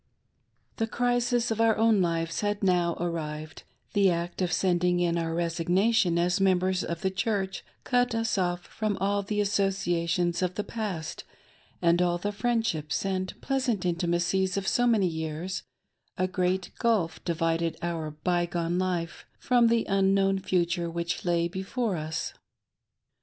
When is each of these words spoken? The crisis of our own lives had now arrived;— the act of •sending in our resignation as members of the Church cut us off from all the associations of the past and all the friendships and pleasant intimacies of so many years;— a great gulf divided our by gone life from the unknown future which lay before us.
The 0.77 0.87
crisis 0.87 1.51
of 1.51 1.61
our 1.61 1.77
own 1.77 2.01
lives 2.01 2.41
had 2.41 2.63
now 2.63 2.95
arrived;— 2.95 3.61
the 3.93 4.09
act 4.09 4.41
of 4.41 4.49
•sending 4.49 4.99
in 4.99 5.15
our 5.15 5.31
resignation 5.35 6.17
as 6.17 6.41
members 6.41 6.83
of 6.83 7.01
the 7.01 7.11
Church 7.11 7.63
cut 7.83 8.15
us 8.15 8.35
off 8.35 8.61
from 8.65 8.97
all 8.97 9.21
the 9.21 9.39
associations 9.39 10.41
of 10.41 10.55
the 10.55 10.63
past 10.63 11.23
and 11.83 12.01
all 12.01 12.17
the 12.17 12.31
friendships 12.31 13.05
and 13.05 13.39
pleasant 13.41 13.85
intimacies 13.85 14.57
of 14.57 14.67
so 14.67 14.87
many 14.87 15.05
years;— 15.05 15.61
a 16.17 16.25
great 16.27 16.71
gulf 16.79 17.23
divided 17.23 17.77
our 17.83 18.09
by 18.09 18.47
gone 18.47 18.79
life 18.79 19.27
from 19.37 19.67
the 19.67 19.85
unknown 19.87 20.39
future 20.39 20.89
which 20.89 21.25
lay 21.25 21.47
before 21.47 21.95
us. 21.95 22.33